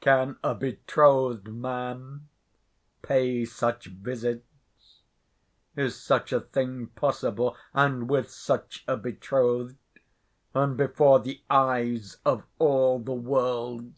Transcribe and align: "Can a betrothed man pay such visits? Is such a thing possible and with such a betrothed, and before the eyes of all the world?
"Can 0.00 0.36
a 0.44 0.54
betrothed 0.54 1.48
man 1.48 2.28
pay 3.02 3.44
such 3.44 3.86
visits? 3.86 5.02
Is 5.74 6.00
such 6.00 6.32
a 6.32 6.38
thing 6.38 6.86
possible 6.94 7.56
and 7.74 8.08
with 8.08 8.30
such 8.30 8.84
a 8.86 8.96
betrothed, 8.96 9.78
and 10.54 10.76
before 10.76 11.18
the 11.18 11.42
eyes 11.50 12.18
of 12.24 12.44
all 12.60 13.00
the 13.00 13.12
world? 13.14 13.92